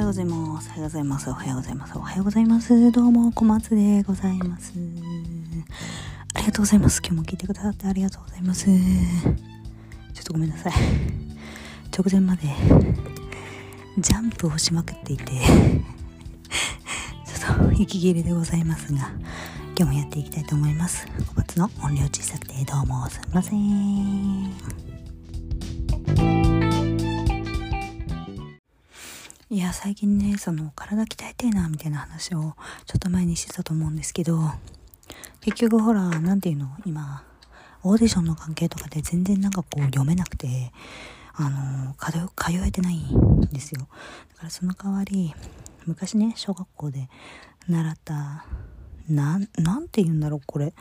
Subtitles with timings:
[0.00, 0.70] はようございます。
[0.70, 1.28] おはようございます。
[1.28, 1.98] おはようございます。
[1.98, 2.90] おはようございます。
[2.90, 4.72] どうも、小松でございます。
[6.32, 7.02] ありがとうございます。
[7.04, 8.64] 今日も聞いてくださってありがとうございます。
[8.64, 10.72] ちょっとごめんなさい。
[11.94, 12.48] 直前まで、
[13.98, 19.12] ジャンプをしまくっていて、ちょっと息切れでございますが、
[19.78, 21.06] 今日もやっていきたいと思います。
[21.28, 24.89] 小松の音量小さくて、どうも、すみません。
[29.52, 32.54] いや、最近ね、その、体鍛えてえな、みたいな話を、
[32.86, 34.38] ちょっと前にしてたと思うんですけど、
[35.40, 37.24] 結局ほら、なんていうの、今、
[37.82, 40.70] オーディションの関係とかで全然なんかこう読めなくて、
[41.34, 43.88] あの、通、えてないんですよ。
[44.34, 45.34] だからその代わり、
[45.84, 47.08] 昔ね、小学校で
[47.66, 48.46] 習った、
[49.08, 50.72] なん、なんて言うんだろう、これ。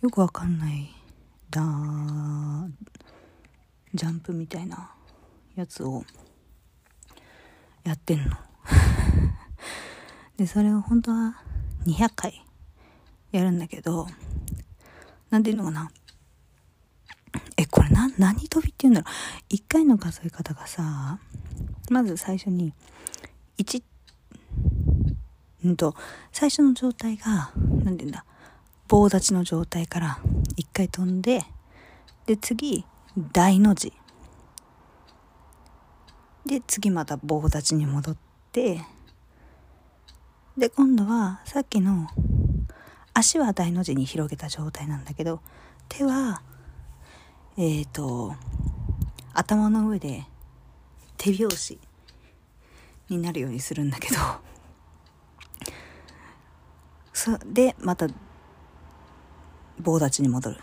[0.00, 0.88] よくわかんない、
[1.50, 1.60] だ
[3.92, 4.90] ジャンプみたいな
[5.54, 6.02] やつを、
[7.86, 8.36] やってんの。
[10.36, 11.40] で、それを本当は
[11.86, 12.44] 200回
[13.30, 14.08] やるんだけど、
[15.30, 15.90] なんていうのかな。
[17.56, 19.10] え、これな、何飛びって言うんだろ
[19.50, 19.54] う。
[19.54, 21.20] 1回の数え方がさ、
[21.88, 22.74] まず最初に、
[23.58, 23.82] 1、
[25.64, 25.94] うんと、
[26.32, 27.52] 最初の状態が、
[27.84, 28.24] なんていうんだ、
[28.88, 30.18] 棒立ちの状態から
[30.56, 31.44] 1回飛んで、
[32.26, 32.84] で、次、
[33.32, 33.92] 大の字。
[36.46, 38.16] で次また棒立ちに戻っ
[38.52, 38.80] て
[40.56, 42.08] で今度はさっきの
[43.12, 45.40] 足は大の字に広げた状態なんだけど
[45.88, 46.42] 手は
[47.56, 48.34] えっ、ー、と
[49.34, 50.24] 頭の上で
[51.16, 51.78] 手拍子
[53.08, 54.16] になるようにするんだけど
[57.12, 58.06] そでまた
[59.80, 60.56] 棒立ちに戻る。
[60.56, 60.60] っ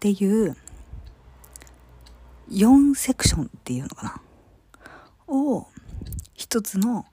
[0.00, 0.54] ていう
[2.50, 4.20] 4セクションっていうのかな。
[5.28, 5.66] を
[6.34, 7.06] 一つのん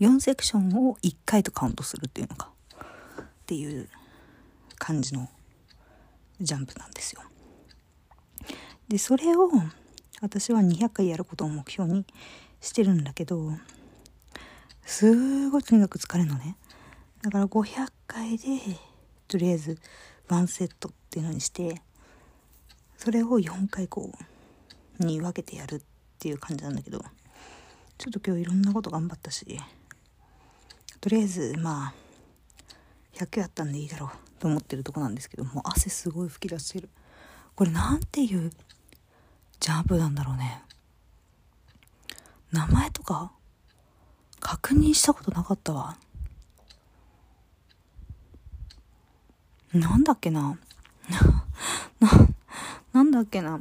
[0.00, 2.50] ？4セクションを1回とカウントするっていうのか？
[2.80, 3.88] っていう
[4.78, 5.28] 感じの
[6.40, 7.22] ジャンプなんですよ。
[8.88, 9.50] でそれを
[10.20, 12.04] 私は200回やることを目標に
[12.60, 13.52] してるんだけど
[14.84, 16.56] すごいとにかく疲れるのね。
[17.22, 18.46] だから500回で
[19.26, 19.78] とりあえず
[20.28, 21.82] 1セットっていうのにして
[22.96, 24.24] それを4回こう
[24.98, 25.80] に分けてやるっ
[26.18, 27.02] ていう感じなんだけど
[27.98, 29.60] ちょっと今日いろんなこと頑張ったし
[31.00, 31.94] とりあえずまあ
[33.14, 36.88] 100やったんでいいだろうと思ってるとこなんですけどもう汗すごい吹き出してる。
[37.56, 38.52] これなんていう
[39.58, 40.62] ジャンプなんだろうね。
[42.52, 43.32] 名前とか
[44.38, 45.96] 確認したことなかったわ。
[49.72, 50.56] なんだっけな。
[52.00, 52.08] な
[52.92, 53.60] なんだっけな。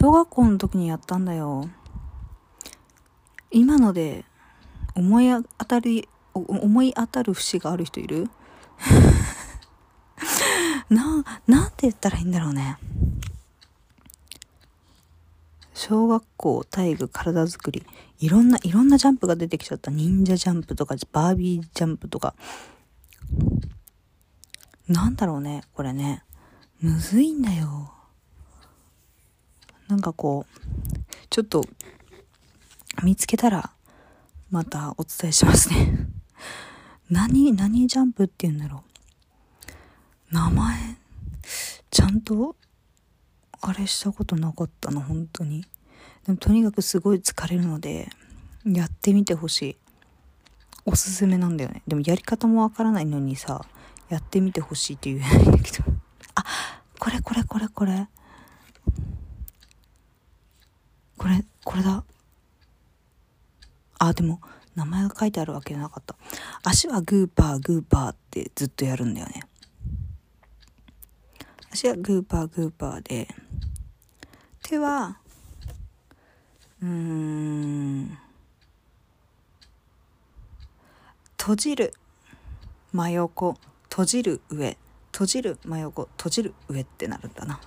[0.00, 1.68] 小学校の時にやったんだよ
[3.50, 4.24] 今ので
[4.94, 5.26] 思い
[5.58, 8.28] 当たり思い当たる節がある人いる？
[10.88, 12.78] な、なんて言ったらいいんだろうね。
[15.74, 17.84] 小学校、体育、体づくり、
[18.18, 19.90] いろんな、いろんなジャンプが出てきちゃった。
[19.90, 22.34] 忍者ジャンプとか、バービージャンプとか。
[24.88, 26.22] なんだろうね、これね。
[26.80, 27.92] むずいんだよ。
[29.90, 30.70] なんかこう、
[31.30, 31.64] ちょっと、
[33.02, 33.72] 見つけたら、
[34.48, 36.06] またお伝えしますね。
[37.10, 38.84] 何、何ジャンプって言うんだろ
[40.30, 40.34] う。
[40.34, 40.96] 名前、
[41.90, 42.54] ちゃんと、
[43.60, 45.62] あれしたことなかったの、本当に。
[46.24, 48.10] でもとにかくすごい疲れるので、
[48.64, 49.76] やってみてほしい。
[50.84, 51.82] おすすめなんだよね。
[51.88, 53.66] でもやり方もわからないのにさ、
[54.08, 55.84] やってみてほしいって言えないんだけど。
[56.36, 56.44] あ、
[57.00, 58.06] これこれこれこれ。
[61.64, 61.69] こ
[63.98, 64.40] あ、でも、
[64.74, 66.16] 名前が書いてあるわけじゃなかった。
[66.62, 69.42] 足はグーパーグーパーってずっとやるんだよね。
[71.72, 73.28] 足はグーパーグーパーで、
[74.62, 75.18] 手は、
[76.82, 78.18] うーん、
[81.38, 81.94] 閉じる、
[82.92, 83.56] 真横、
[83.88, 84.76] 閉じる上、
[85.12, 87.60] 閉じる真横、閉じる上ってなるんだな。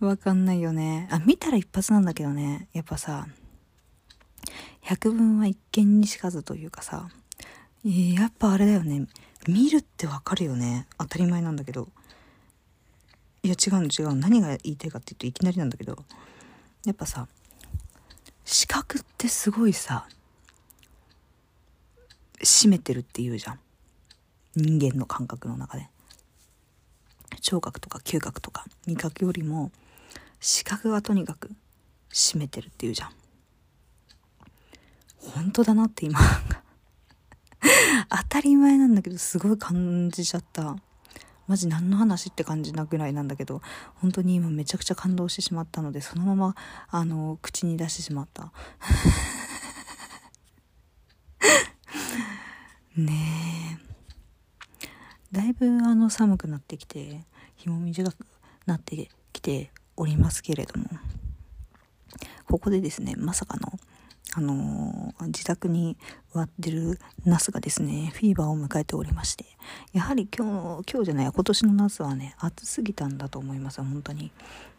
[0.00, 1.08] わかんないよね。
[1.10, 2.68] あ、見たら一発なんだけどね。
[2.72, 3.26] やっぱさ、
[4.80, 7.08] 百聞は一見にしかずというかさ、
[7.84, 9.06] やっぱあれだよね。
[9.48, 10.86] 見るってわかるよね。
[10.98, 11.88] 当たり前なんだけど。
[13.42, 14.16] いや違うの違うの。
[14.16, 16.04] 何が言いたいかって言うといきなりなんだけど、
[16.84, 17.26] やっぱさ、
[18.44, 20.08] 視覚ってすごいさ、
[22.42, 23.60] 締めてるって言うじゃん。
[24.54, 25.88] 人間の感覚の中で。
[27.40, 29.70] 聴覚とか嗅覚とか味覚よりも
[30.40, 31.50] 視覚がとにかく
[32.12, 33.10] 占めてるっていうじゃん。
[35.18, 36.18] 本当だなって今
[38.08, 40.76] 当たり前なんだけどすごい感じちゃった。
[41.48, 43.62] マジ何の話って感じなぐらいなんだけど
[43.94, 46.54] 本当に今めちゃくちゃ感動してしまったのでそのまま
[46.90, 48.52] あの口に出してしまった。
[52.94, 54.88] ねえ。
[55.32, 57.24] だいぶあの寒くなってきて
[57.56, 58.26] 日も短く
[58.66, 59.70] なってきて
[60.00, 60.86] おりますけれども
[62.46, 63.78] ここでですねまさかの
[64.34, 65.96] あのー、自宅に
[66.34, 69.46] 植わってるナスがですね、フィーバーを迎えておりまして、
[69.92, 74.30] やはり今日、今日じゃない、今年のナスはね、暑すぎたんだと思います、本当に。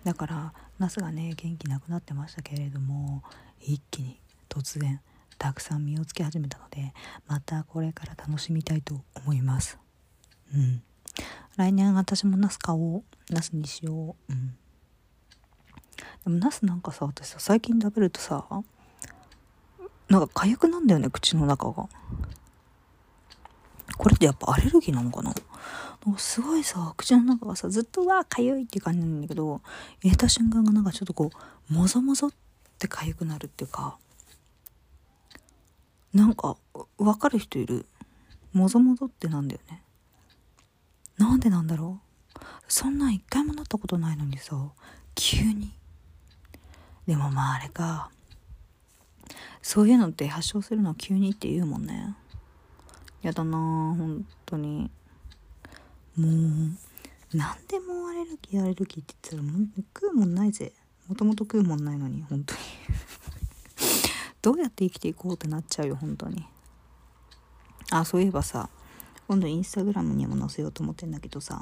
[0.04, 3.24] だから、ナスがね、元気なくなってましたけれども、
[3.60, 4.20] 一気に
[4.50, 5.02] 突然、
[5.40, 6.94] たくさん実をつけ始めたので、
[7.28, 9.80] またこれから楽しみたいと思います。
[10.54, 10.84] うん。
[11.58, 13.04] 来年私もナス買おう。
[13.32, 14.32] ナスにしよう。
[14.32, 14.56] うん。
[16.30, 18.46] でもナスなんかさ、私さ、最近食べるとさ、
[20.10, 21.90] なんか痒くなんだよね、口の中が。
[23.98, 25.34] これってやっぱアレルギーなのかな？
[26.18, 29.62] すごいさ、口の中がさ、ずっとわ、痒いって感じなんだけど、
[30.04, 31.32] 入れた瞬間がなんかちょっとこ
[31.70, 32.32] う、もぞもぞっ
[32.78, 33.98] て痒くなるっていうか、
[36.14, 36.58] なんか、
[37.00, 37.88] わかる人いる？
[38.54, 39.82] もぞもぞってなんだよね。
[41.18, 42.00] なんでなんだろ
[42.36, 42.40] う？
[42.68, 44.56] そんなん一回もなったことないのにさ、
[45.16, 45.74] 急に。
[47.10, 48.12] でもまああれか。
[49.64, 52.16] そういうのって発症するの急にって言うもんね。
[53.24, 54.92] やだな本当に。
[56.16, 56.28] もう
[57.34, 60.72] 何でもアレルギーアレルギーって言ったらもう食うもんないぜ。
[61.08, 62.60] もともと食うもんないのに本当に。
[64.44, 66.46] どうやって生きていこうってなっちゃうよ本当に。
[67.90, 68.70] あそういえばさ
[69.28, 71.60] 今度インスタグラムにも載せようと思ってんだけどさ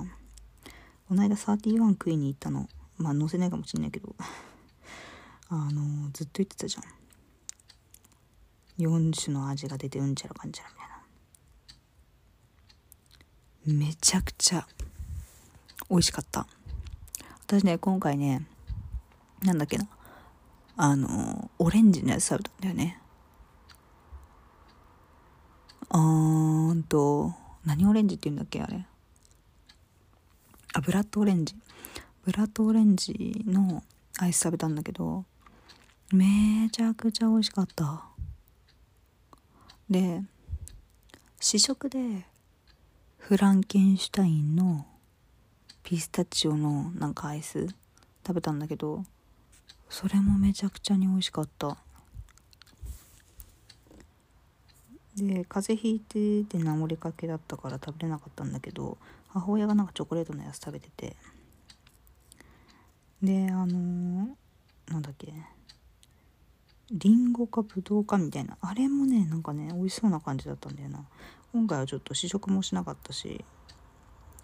[1.08, 2.68] この間31食いに行ったの。
[2.98, 4.14] まあ載せないかもしんないけど。
[5.50, 6.84] あのずっと言ってたじゃん。
[8.84, 10.86] 4種の味が出てうんちゃらかんちゃらみた
[13.74, 13.86] いな。
[13.88, 14.68] めちゃくちゃ
[15.90, 16.48] 美味しかった。
[17.46, 18.46] 私ね今回ね
[19.42, 19.88] なんだっけな。
[20.76, 23.02] あのオレンジのやつ食べたんだよね。
[25.90, 27.34] あーんと
[27.66, 28.86] 何オレンジって言うんだっけあれ。
[30.74, 31.56] あブラッドオレンジ。
[32.26, 33.82] ブラッドオレンジの
[34.20, 35.24] アイス食べたんだけど
[36.14, 38.06] めちゃくちゃ美味しかった。
[39.90, 40.22] で
[41.40, 42.26] 試食で
[43.18, 44.86] フランケンシュタインの
[45.84, 47.68] ピスタチオのなんかアイス
[48.26, 49.04] 食べたんだけど
[49.90, 51.78] それもめちゃくちゃに美味しかった。
[55.18, 61.16] で風邪ひいてて治りかけだったから食べれなかったんだけど母親がなんかチョコレートのやつ食べてて。
[63.22, 65.34] であのー、なんだっけ。
[66.92, 68.58] りんごかぶどうかみたいな。
[68.62, 71.06] あれもねなんかね美味しそうな感じだったんだよな。
[71.54, 73.44] 今回はちょっと試食もしなかったし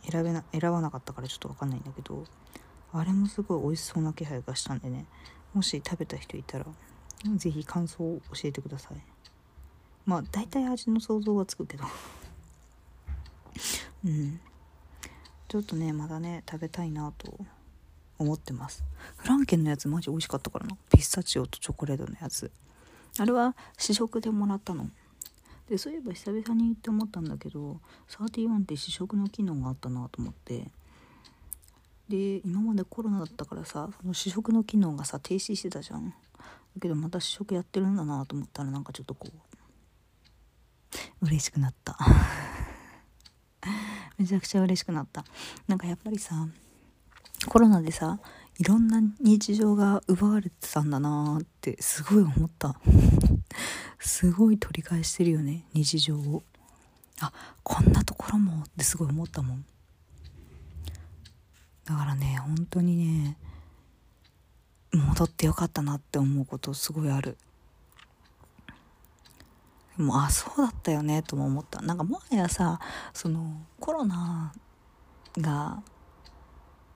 [0.10, 2.24] 選べな選ばなかったからちょっと分かんないんだけど
[2.92, 5.06] あれもすごい美味しそうな気配がしたんでね。
[5.54, 6.66] もし食べた人いたら
[7.36, 8.98] 是非感想を教えてください。
[10.06, 11.86] まあ大体味の想像はつくけど。
[14.06, 14.40] うん。
[15.48, 17.38] ちょっとねまだね食べたいなと
[18.24, 18.84] 思ってます。
[19.18, 20.78] フランケンのやつマジ美味しかったからな。
[20.90, 22.52] ピスタチオとチョコレートのやつ。
[23.20, 24.90] あれは試食でもらったの。
[25.70, 30.68] でそういえば久々に行って思ったんだけど31って試食の機能があったなと思って。
[32.10, 36.10] で今までコロナだったからさその試食の機能がさ停止してたじゃん。
[36.10, 36.16] だ
[36.82, 39.28] けどまた試食やってるんだなと思ったらなんかちょっとこ
[41.22, 41.98] う嬉しくなった。
[44.18, 45.26] めちゃくちゃ嬉しくなった。
[45.68, 46.48] なんかやっぱりさ
[47.48, 48.20] コロナでさ
[48.58, 52.76] いろんな日常が奪われてたんだなーってすごい思った。
[54.00, 56.44] すごい取り返してるよね日常を。
[57.20, 57.32] あ
[57.64, 59.66] こんなところもってすごい思ったもん。
[61.86, 63.38] だからね本当にね
[64.94, 67.38] 戻ってよかったなって思うことすごいある。
[69.98, 71.82] でもあそうだったよねとも思った。
[71.82, 72.80] なんかもはやさ
[73.14, 74.54] そのコロナ
[75.38, 75.82] が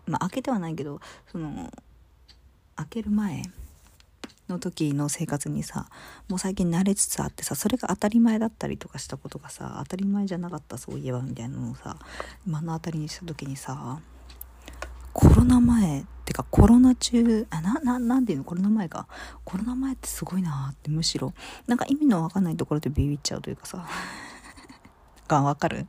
[0.07, 0.99] まあ開けてはないけど
[1.31, 1.71] その
[2.75, 3.43] 開ける前
[4.49, 5.87] の時の生活にさ
[6.29, 11.97] もう最近慣れつつあってさそれが当たり前だったりとかしたことがさ当たり前じゃなかったそういえばみたいなのをさ
[12.45, 13.99] 目の当たりにした時にさ
[15.11, 18.43] コロナ前ってかコロナ中あなななんていうの？
[18.43, 19.07] コロナ前か。
[19.43, 21.33] コロナ前ってすごいなってむしろ
[21.65, 23.83] なんか意味のわかんないところでビビっちゃうというかさ。
[25.27, 25.87] がわかる？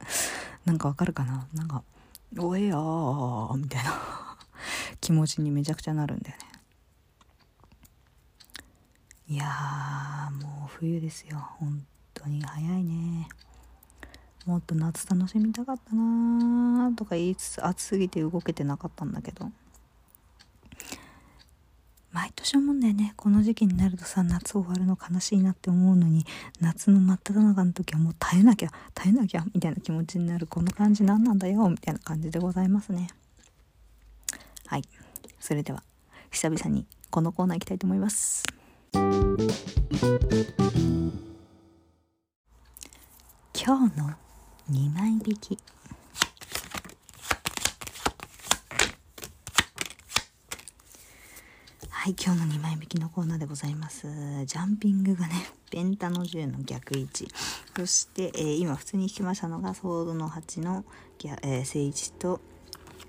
[0.64, 1.46] なんかわかるかな？
[1.52, 1.82] なんか
[2.36, 4.36] おえよーみたいな。
[5.00, 6.44] 気持ちにめちゃくちゃなるんだよね。
[9.28, 11.38] いやもう冬ですよ。
[11.58, 13.28] 本当に早いね。
[14.44, 19.50] もっと夏楽しみたかったなーとか言いつつ暑すぎて動けてなかったんだけど。
[22.12, 23.12] 毎年思うんだよね。
[23.16, 26.24] この時期になるとさ夏終わるの悲しいなって思うのに
[26.60, 31.04] 夏の真っ只中の時はもう耐えなきゃ耐えなきゃみたいな気持ちになるこの感じ。
[31.04, 33.08] 何なんだよみたいな感じでございますね。
[34.66, 34.82] はい。
[35.38, 35.82] それでは
[36.30, 38.44] 久々にこのコーナー行きたいと思います。
[43.54, 44.10] 今日の
[44.70, 45.58] 2枚引き。
[52.08, 54.06] はい今日の2枚引きのコーナーでございます。
[54.46, 55.34] ジャンピングがね
[55.70, 57.28] ペンタの10の逆位置。
[57.76, 60.86] そして、えー、今普通に引きましたのがソードの8の、
[61.42, 62.40] えー、正位置と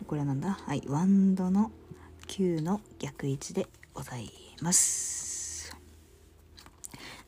[0.06, 0.52] これはなんだ？
[0.52, 1.72] はいワンドの
[2.28, 5.74] 9の逆位置でございます。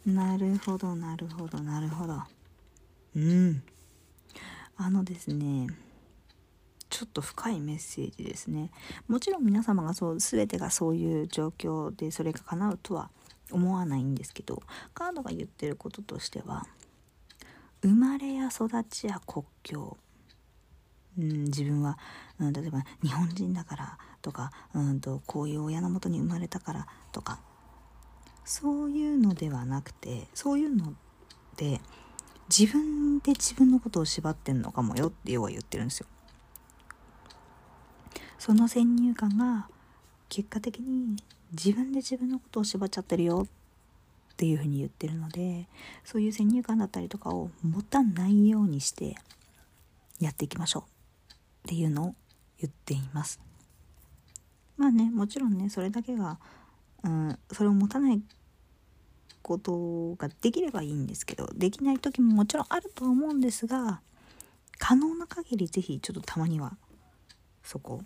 [0.06, 2.22] なるほどなるほどなるほど。
[3.16, 3.64] うん。
[4.76, 5.68] あのですね
[6.92, 8.70] ちょっと深いメッセージですね。
[9.08, 13.10] もちろん皆様がそう全てがそういう状況でそれが叶うとは
[13.50, 14.62] 思わないんですけど
[14.94, 16.66] カードが言ってることとしては
[17.82, 19.98] 生まれや育ちや国境、
[21.18, 21.98] うん、自分は、
[22.40, 27.40] うん、例えば日本人だからとか、うんと、こういう親のもとに生まれたからとか。
[28.44, 30.94] そういうのではなくてそういうの
[31.58, 31.80] で
[32.50, 36.08] 自分で自分のことを縛ってんのかもよって要は言ってるんですよ。
[38.42, 39.68] その先入観が
[40.28, 41.16] 結果的に
[41.52, 45.68] 自分で自分のことを縛っちゃってるよっていうふうに言ってるので
[46.04, 49.16] そういう先入観だったりとかを持たないようにして
[50.20, 52.16] やっていきましょうっていうのを
[52.60, 53.40] 言っています。
[54.76, 56.40] まあねもちろんねそれだけが、
[57.04, 58.24] うん、それを持たない
[59.44, 64.02] ことができればいいんですけどできない時ももちろんあるとは思うんですが
[64.80, 66.76] 可能な限り是非ちょっとたまには
[67.62, 68.02] そこ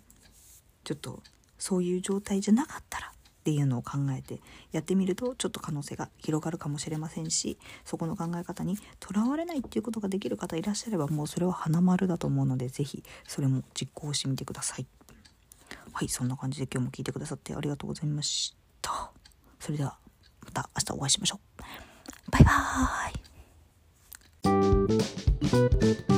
[0.86, 1.20] ちょっと
[1.58, 3.10] そういう状態じゃなかったらっ
[3.42, 4.40] ていうのを考えて
[4.70, 14.86] やってみるとちょっと可能性が広がるかもしれませんしそこの考え方にとらわれないっていうことができる方いらっしゃればもうそれは花丸だと思うので是非それも実行してみてください。
[15.92, 19.10] はいそんな感じで今日も聞いてくださってありがとうございました。
[19.58, 19.98] それでは
[20.44, 21.62] また明日お会いしましょう。
[22.30, 26.15] バイバーイ